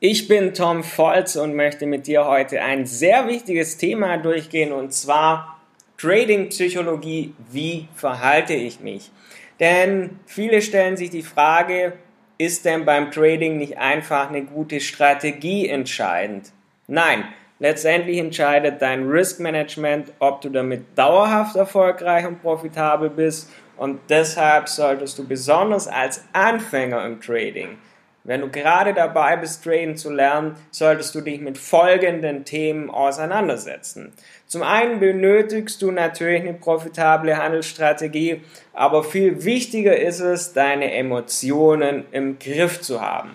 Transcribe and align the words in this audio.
Ich 0.00 0.28
bin 0.28 0.54
Tom 0.54 0.84
Volz 0.84 1.34
und 1.34 1.56
möchte 1.56 1.84
mit 1.84 2.06
dir 2.06 2.24
heute 2.24 2.62
ein 2.62 2.86
sehr 2.86 3.26
wichtiges 3.26 3.78
Thema 3.78 4.16
durchgehen 4.16 4.70
und 4.70 4.94
zwar 4.94 5.60
Trading 5.96 6.50
Psychologie. 6.50 7.34
Wie 7.50 7.88
verhalte 7.96 8.54
ich 8.54 8.78
mich? 8.78 9.10
Denn 9.58 10.20
viele 10.24 10.62
stellen 10.62 10.96
sich 10.96 11.10
die 11.10 11.24
Frage, 11.24 11.94
ist 12.38 12.64
denn 12.64 12.84
beim 12.84 13.10
Trading 13.10 13.56
nicht 13.56 13.78
einfach 13.78 14.28
eine 14.28 14.44
gute 14.44 14.78
Strategie 14.78 15.66
entscheidend? 15.66 16.52
Nein, 16.86 17.24
letztendlich 17.58 18.18
entscheidet 18.18 18.80
dein 18.80 19.08
Risk 19.08 19.40
Management, 19.40 20.12
ob 20.20 20.42
du 20.42 20.48
damit 20.48 20.96
dauerhaft 20.96 21.56
erfolgreich 21.56 22.24
und 22.24 22.40
profitabel 22.40 23.10
bist 23.10 23.50
und 23.76 23.98
deshalb 24.08 24.68
solltest 24.68 25.18
du 25.18 25.26
besonders 25.26 25.88
als 25.88 26.22
Anfänger 26.32 27.04
im 27.04 27.20
Trading 27.20 27.78
wenn 28.28 28.42
du 28.42 28.50
gerade 28.50 28.92
dabei 28.92 29.38
bist, 29.38 29.64
Traden 29.64 29.96
zu 29.96 30.12
lernen, 30.12 30.54
solltest 30.70 31.14
du 31.14 31.22
dich 31.22 31.40
mit 31.40 31.56
folgenden 31.56 32.44
Themen 32.44 32.90
auseinandersetzen. 32.90 34.12
Zum 34.46 34.62
einen 34.62 35.00
benötigst 35.00 35.80
du 35.80 35.90
natürlich 35.90 36.42
eine 36.42 36.52
profitable 36.52 37.38
Handelsstrategie, 37.38 38.42
aber 38.74 39.02
viel 39.02 39.46
wichtiger 39.46 39.96
ist 39.96 40.20
es, 40.20 40.52
deine 40.52 40.92
Emotionen 40.92 42.04
im 42.12 42.38
Griff 42.38 42.82
zu 42.82 43.00
haben. 43.00 43.30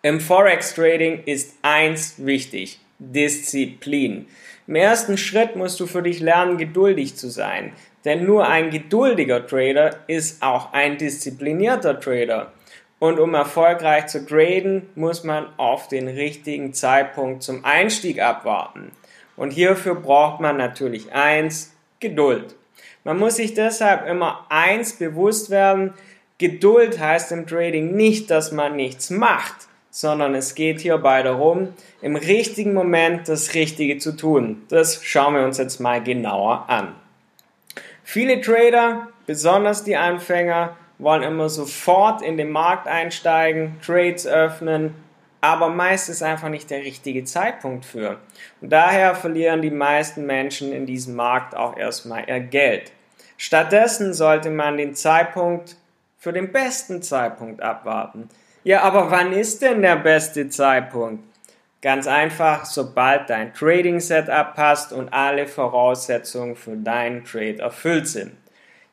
Im 0.00 0.20
Forex 0.20 0.74
Trading 0.74 1.24
ist 1.26 1.56
eins 1.60 2.14
wichtig, 2.16 2.80
Disziplin. 2.98 4.26
Im 4.66 4.76
ersten 4.76 5.18
Schritt 5.18 5.54
musst 5.54 5.80
du 5.80 5.86
für 5.86 6.02
dich 6.02 6.20
lernen, 6.20 6.56
geduldig 6.56 7.16
zu 7.16 7.28
sein. 7.28 7.74
Denn 8.06 8.24
nur 8.24 8.48
ein 8.48 8.70
geduldiger 8.70 9.46
Trader 9.46 9.96
ist 10.06 10.42
auch 10.42 10.72
ein 10.72 10.96
disziplinierter 10.96 12.00
Trader. 12.00 12.52
Und 12.98 13.20
um 13.20 13.34
erfolgreich 13.34 14.06
zu 14.06 14.26
traden, 14.26 14.88
muss 14.94 15.22
man 15.22 15.46
auf 15.56 15.88
den 15.88 16.08
richtigen 16.08 16.74
Zeitpunkt 16.74 17.42
zum 17.42 17.64
Einstieg 17.64 18.20
abwarten. 18.20 18.90
Und 19.36 19.52
hierfür 19.52 19.94
braucht 19.94 20.40
man 20.40 20.56
natürlich 20.56 21.12
eins, 21.12 21.74
Geduld. 22.00 22.54
Man 23.04 23.18
muss 23.18 23.36
sich 23.36 23.54
deshalb 23.54 24.06
immer 24.06 24.46
eins 24.48 24.94
bewusst 24.94 25.50
werden, 25.50 25.94
Geduld 26.38 27.00
heißt 27.00 27.32
im 27.32 27.48
Trading 27.48 27.96
nicht, 27.96 28.30
dass 28.30 28.52
man 28.52 28.76
nichts 28.76 29.10
macht, 29.10 29.66
sondern 29.90 30.36
es 30.36 30.54
geht 30.54 30.80
hierbei 30.80 31.24
darum, 31.24 31.74
im 32.00 32.14
richtigen 32.14 32.74
Moment 32.74 33.28
das 33.28 33.54
Richtige 33.54 33.98
zu 33.98 34.16
tun. 34.16 34.62
Das 34.68 35.04
schauen 35.04 35.34
wir 35.34 35.42
uns 35.42 35.58
jetzt 35.58 35.80
mal 35.80 36.00
genauer 36.00 36.66
an. 36.68 36.94
Viele 38.04 38.40
Trader, 38.40 39.08
besonders 39.26 39.82
die 39.82 39.96
Anfänger, 39.96 40.76
wollen 40.98 41.22
immer 41.22 41.48
sofort 41.48 42.22
in 42.22 42.36
den 42.36 42.50
Markt 42.50 42.86
einsteigen, 42.86 43.76
Trades 43.84 44.26
öffnen, 44.26 44.94
aber 45.40 45.68
meist 45.68 46.08
ist 46.08 46.22
einfach 46.22 46.48
nicht 46.48 46.70
der 46.70 46.80
richtige 46.80 47.24
Zeitpunkt 47.24 47.84
für. 47.84 48.18
Und 48.60 48.70
daher 48.72 49.14
verlieren 49.14 49.62
die 49.62 49.70
meisten 49.70 50.26
Menschen 50.26 50.72
in 50.72 50.86
diesem 50.86 51.14
Markt 51.14 51.56
auch 51.56 51.76
erstmal 51.76 52.28
ihr 52.28 52.40
Geld. 52.40 52.90
Stattdessen 53.36 54.14
sollte 54.14 54.50
man 54.50 54.76
den 54.76 54.96
Zeitpunkt 54.96 55.76
für 56.18 56.32
den 56.32 56.50
besten 56.50 57.02
Zeitpunkt 57.02 57.62
abwarten. 57.62 58.28
Ja, 58.64 58.82
aber 58.82 59.12
wann 59.12 59.32
ist 59.32 59.62
denn 59.62 59.82
der 59.82 59.96
beste 59.96 60.48
Zeitpunkt? 60.48 61.22
Ganz 61.80 62.08
einfach, 62.08 62.64
sobald 62.64 63.30
dein 63.30 63.54
Trading 63.54 64.00
Setup 64.00 64.54
passt 64.56 64.92
und 64.92 65.12
alle 65.12 65.46
Voraussetzungen 65.46 66.56
für 66.56 66.76
deinen 66.76 67.22
Trade 67.24 67.60
erfüllt 67.60 68.08
sind. 68.08 68.32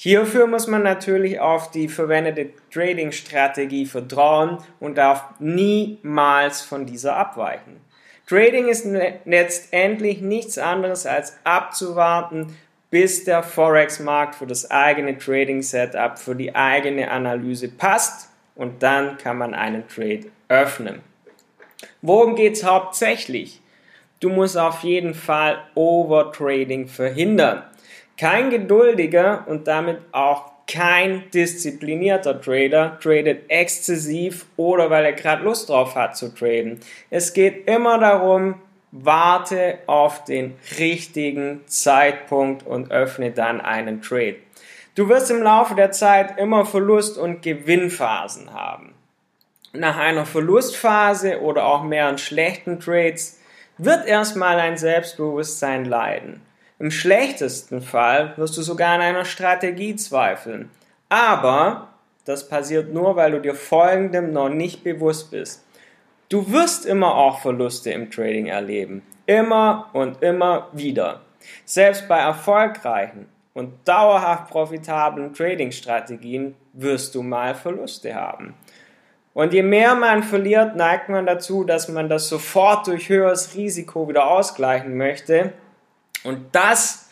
Hierfür 0.00 0.46
muss 0.46 0.68
man 0.68 0.84
natürlich 0.84 1.40
auf 1.40 1.72
die 1.72 1.88
verwendete 1.88 2.50
Trading-Strategie 2.72 3.84
vertrauen 3.84 4.58
und 4.78 4.96
darf 4.96 5.24
niemals 5.40 6.62
von 6.62 6.86
dieser 6.86 7.16
abweichen. 7.16 7.80
Trading 8.28 8.68
ist 8.68 8.86
letztendlich 9.24 10.20
nichts 10.20 10.56
anderes 10.56 11.04
als 11.04 11.36
abzuwarten, 11.42 12.56
bis 12.90 13.24
der 13.24 13.42
Forex-Markt 13.42 14.36
für 14.36 14.46
das 14.46 14.70
eigene 14.70 15.18
Trading-Setup, 15.18 16.16
für 16.16 16.36
die 16.36 16.54
eigene 16.54 17.10
Analyse 17.10 17.68
passt 17.68 18.30
und 18.54 18.84
dann 18.84 19.18
kann 19.18 19.36
man 19.36 19.52
einen 19.52 19.88
Trade 19.88 20.26
öffnen. 20.48 21.00
Worum 22.02 22.36
geht 22.36 22.52
es 22.52 22.62
hauptsächlich? 22.62 23.60
Du 24.20 24.28
musst 24.28 24.56
auf 24.56 24.84
jeden 24.84 25.14
Fall 25.14 25.58
Overtrading 25.74 26.86
verhindern. 26.86 27.64
Kein 28.18 28.50
geduldiger 28.50 29.44
und 29.46 29.68
damit 29.68 30.00
auch 30.12 30.50
kein 30.66 31.30
disziplinierter 31.30 32.40
Trader 32.40 32.98
tradet 33.00 33.48
exzessiv 33.48 34.46
oder 34.56 34.90
weil 34.90 35.04
er 35.04 35.12
gerade 35.12 35.42
Lust 35.44 35.70
drauf 35.70 35.94
hat 35.94 36.16
zu 36.16 36.34
traden. 36.34 36.80
Es 37.10 37.32
geht 37.32 37.66
immer 37.66 37.98
darum, 37.98 38.56
warte 38.90 39.78
auf 39.86 40.24
den 40.24 40.56
richtigen 40.78 41.62
Zeitpunkt 41.66 42.66
und 42.66 42.90
öffne 42.90 43.30
dann 43.30 43.60
einen 43.60 44.02
Trade. 44.02 44.36
Du 44.94 45.08
wirst 45.08 45.30
im 45.30 45.42
Laufe 45.42 45.74
der 45.74 45.92
Zeit 45.92 46.38
immer 46.38 46.66
Verlust- 46.66 47.18
und 47.18 47.42
Gewinnphasen 47.42 48.52
haben. 48.52 48.94
Nach 49.72 49.96
einer 49.96 50.26
Verlustphase 50.26 51.40
oder 51.40 51.66
auch 51.66 51.84
mehreren 51.84 52.18
schlechten 52.18 52.80
Trades 52.80 53.38
wird 53.76 54.06
erstmal 54.06 54.58
ein 54.58 54.76
Selbstbewusstsein 54.76 55.84
leiden. 55.84 56.42
Im 56.80 56.92
schlechtesten 56.92 57.80
Fall 57.80 58.34
wirst 58.36 58.56
du 58.56 58.62
sogar 58.62 58.94
an 58.94 59.00
einer 59.00 59.24
Strategie 59.24 59.96
zweifeln. 59.96 60.70
Aber 61.08 61.88
das 62.24 62.48
passiert 62.48 62.92
nur, 62.92 63.16
weil 63.16 63.32
du 63.32 63.40
dir 63.40 63.54
folgendem 63.54 64.32
noch 64.32 64.48
nicht 64.48 64.84
bewusst 64.84 65.30
bist. 65.30 65.64
Du 66.28 66.52
wirst 66.52 66.86
immer 66.86 67.14
auch 67.14 67.40
Verluste 67.40 67.90
im 67.90 68.10
Trading 68.10 68.46
erleben. 68.46 69.02
Immer 69.26 69.88
und 69.92 70.22
immer 70.22 70.68
wieder. 70.72 71.22
Selbst 71.64 72.06
bei 72.06 72.18
erfolgreichen 72.18 73.26
und 73.54 73.72
dauerhaft 73.88 74.50
profitablen 74.50 75.32
Trading-Strategien 75.32 76.54
wirst 76.74 77.14
du 77.14 77.22
mal 77.22 77.54
Verluste 77.54 78.14
haben. 78.14 78.54
Und 79.34 79.52
je 79.52 79.62
mehr 79.62 79.94
man 79.94 80.22
verliert, 80.22 80.76
neigt 80.76 81.08
man 81.08 81.26
dazu, 81.26 81.64
dass 81.64 81.88
man 81.88 82.08
das 82.08 82.28
sofort 82.28 82.86
durch 82.86 83.08
höheres 83.08 83.54
Risiko 83.54 84.08
wieder 84.08 84.28
ausgleichen 84.30 84.96
möchte 84.96 85.52
und 86.28 86.54
das 86.54 87.08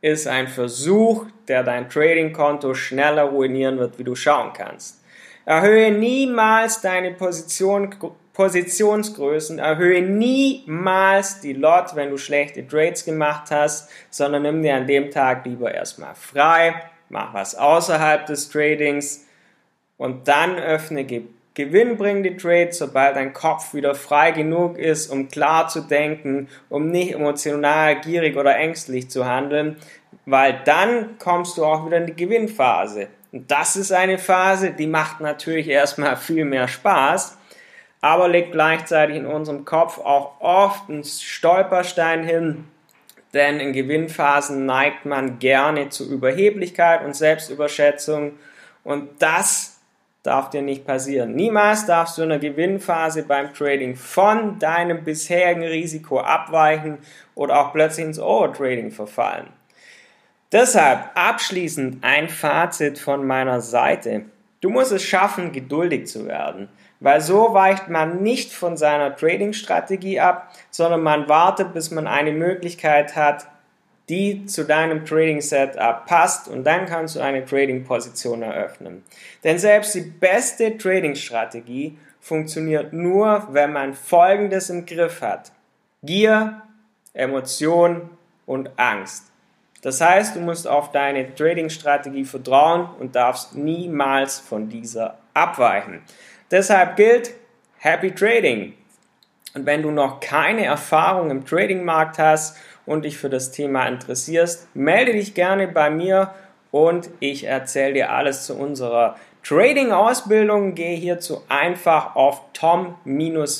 ist 0.00 0.28
ein 0.28 0.46
Versuch, 0.46 1.26
der 1.48 1.64
dein 1.64 1.88
Trading-Konto 1.88 2.74
schneller 2.74 3.24
ruinieren 3.24 3.78
wird, 3.78 3.98
wie 3.98 4.04
du 4.04 4.14
schauen 4.14 4.52
kannst. 4.52 5.02
Erhöhe 5.44 5.90
niemals 5.90 6.80
deine 6.80 7.12
Position, 7.12 7.94
Positionsgrößen, 8.32 9.58
erhöhe 9.58 10.02
niemals 10.02 11.40
die 11.40 11.54
Lot, 11.54 11.96
wenn 11.96 12.10
du 12.10 12.18
schlechte 12.18 12.66
Trades 12.66 13.04
gemacht 13.04 13.50
hast, 13.50 13.90
sondern 14.10 14.42
nimm 14.42 14.62
dir 14.62 14.76
an 14.76 14.86
dem 14.86 15.10
Tag 15.10 15.44
lieber 15.46 15.72
erstmal 15.72 16.14
frei, 16.14 16.82
mach 17.08 17.32
was 17.32 17.54
außerhalb 17.54 18.26
des 18.26 18.50
Tradings 18.50 19.26
und 19.96 20.28
dann 20.28 20.56
öffne 20.56 21.04
gewinnbringende 21.56 22.36
Trades, 22.36 22.76
sobald 22.78 23.16
dein 23.16 23.32
Kopf 23.32 23.72
wieder 23.72 23.94
frei 23.94 24.30
genug 24.30 24.76
ist, 24.78 25.10
um 25.10 25.28
klar 25.28 25.68
zu 25.68 25.80
denken, 25.80 26.48
um 26.68 26.90
nicht 26.90 27.14
emotional, 27.14 27.98
gierig 28.02 28.36
oder 28.36 28.56
ängstlich 28.56 29.08
zu 29.10 29.24
handeln, 29.26 29.76
weil 30.26 30.60
dann 30.66 31.18
kommst 31.18 31.56
du 31.56 31.64
auch 31.64 31.86
wieder 31.86 31.96
in 31.96 32.06
die 32.06 32.14
Gewinnphase. 32.14 33.08
Und 33.32 33.50
das 33.50 33.74
ist 33.74 33.90
eine 33.90 34.18
Phase, 34.18 34.72
die 34.72 34.86
macht 34.86 35.20
natürlich 35.20 35.68
erstmal 35.68 36.16
viel 36.18 36.44
mehr 36.44 36.68
Spaß, 36.68 37.38
aber 38.02 38.28
legt 38.28 38.52
gleichzeitig 38.52 39.16
in 39.16 39.26
unserem 39.26 39.64
Kopf 39.64 39.98
auch 39.98 40.38
oft 40.40 40.90
einen 40.90 41.04
Stolperstein 41.04 42.22
hin, 42.22 42.64
denn 43.32 43.60
in 43.60 43.72
Gewinnphasen 43.72 44.66
neigt 44.66 45.06
man 45.06 45.38
gerne 45.38 45.88
zu 45.88 46.06
Überheblichkeit 46.06 47.02
und 47.02 47.16
Selbstüberschätzung 47.16 48.32
und 48.84 49.08
das 49.20 49.75
darf 50.26 50.50
dir 50.50 50.62
nicht 50.62 50.86
passieren. 50.86 51.34
Niemals 51.34 51.86
darfst 51.86 52.18
du 52.18 52.22
in 52.22 52.30
der 52.30 52.38
Gewinnphase 52.38 53.22
beim 53.22 53.54
Trading 53.54 53.96
von 53.96 54.58
deinem 54.58 55.04
bisherigen 55.04 55.62
Risiko 55.62 56.20
abweichen 56.20 56.98
oder 57.34 57.60
auch 57.60 57.72
plötzlich 57.72 58.06
ins 58.06 58.18
Overtrading 58.18 58.90
verfallen. 58.90 59.48
Deshalb 60.52 61.10
abschließend 61.14 62.02
ein 62.02 62.28
Fazit 62.28 62.98
von 62.98 63.26
meiner 63.26 63.60
Seite. 63.60 64.26
Du 64.60 64.70
musst 64.70 64.92
es 64.92 65.02
schaffen, 65.02 65.52
geduldig 65.52 66.06
zu 66.06 66.26
werden, 66.26 66.68
weil 67.00 67.20
so 67.20 67.52
weicht 67.52 67.88
man 67.88 68.22
nicht 68.22 68.52
von 68.52 68.76
seiner 68.76 69.14
Trading-Strategie 69.14 70.20
ab, 70.20 70.52
sondern 70.70 71.02
man 71.02 71.28
wartet, 71.28 71.72
bis 71.72 71.90
man 71.90 72.06
eine 72.06 72.32
Möglichkeit 72.32 73.16
hat, 73.16 73.46
die 74.08 74.46
zu 74.46 74.64
deinem 74.64 75.04
Trading 75.04 75.40
Setup 75.40 76.06
passt 76.06 76.48
und 76.48 76.64
dann 76.64 76.86
kannst 76.86 77.16
du 77.16 77.20
eine 77.20 77.44
Trading 77.44 77.84
Position 77.84 78.42
eröffnen. 78.42 79.02
Denn 79.42 79.58
selbst 79.58 79.94
die 79.94 80.02
beste 80.02 80.78
Trading 80.78 81.16
Strategie 81.16 81.98
funktioniert 82.20 82.92
nur, 82.92 83.48
wenn 83.50 83.72
man 83.72 83.94
Folgendes 83.94 84.70
im 84.70 84.86
Griff 84.86 85.22
hat. 85.22 85.52
Gier, 86.02 86.62
Emotion 87.14 88.10
und 88.46 88.70
Angst. 88.76 89.30
Das 89.82 90.00
heißt, 90.00 90.36
du 90.36 90.40
musst 90.40 90.66
auf 90.66 90.90
deine 90.90 91.34
Trading 91.34 91.70
Strategie 91.70 92.24
vertrauen 92.24 92.88
und 92.98 93.14
darfst 93.14 93.54
niemals 93.54 94.38
von 94.38 94.68
dieser 94.68 95.18
abweichen. 95.34 96.00
Deshalb 96.50 96.96
gilt 96.96 97.34
Happy 97.78 98.12
Trading. 98.12 98.74
Und 99.56 99.66
wenn 99.66 99.82
du 99.82 99.90
noch 99.90 100.20
keine 100.20 100.64
Erfahrung 100.66 101.30
im 101.30 101.46
Tradingmarkt 101.46 102.18
hast 102.18 102.58
und 102.84 103.06
dich 103.06 103.16
für 103.16 103.30
das 103.30 103.52
Thema 103.52 103.86
interessierst, 103.86 104.68
melde 104.74 105.12
dich 105.12 105.32
gerne 105.32 105.66
bei 105.66 105.88
mir 105.88 106.34
und 106.70 107.08
ich 107.20 107.44
erzähle 107.44 107.94
dir 107.94 108.10
alles 108.12 108.44
zu 108.44 108.54
unserer 108.54 109.16
Trading-Ausbildung. 109.42 110.74
Geh 110.74 110.94
hierzu 110.94 111.40
einfach 111.48 112.16
auf 112.16 112.42
tom-volz.de, 112.52 113.54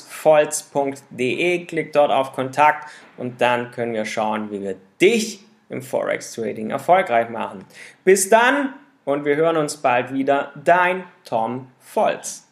klick 1.64 1.94
dort 1.94 2.10
auf 2.10 2.34
Kontakt 2.34 2.90
und 3.16 3.40
dann 3.40 3.70
können 3.70 3.94
wir 3.94 4.04
schauen, 4.04 4.50
wie 4.50 4.60
wir 4.60 4.76
dich 5.00 5.46
im 5.70 5.80
Forex 5.80 6.34
Trading 6.34 6.68
erfolgreich 6.68 7.30
machen. 7.30 7.64
Bis 8.04 8.28
dann 8.28 8.74
und 9.06 9.24
wir 9.24 9.36
hören 9.36 9.56
uns 9.56 9.78
bald 9.78 10.12
wieder. 10.12 10.52
Dein 10.62 11.04
Tom 11.24 11.68
Volz. 11.80 12.45